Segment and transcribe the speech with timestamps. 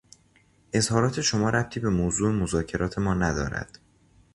[0.73, 3.79] اظهارات شما ربطی به موضوع مذاکرات ما ندارد.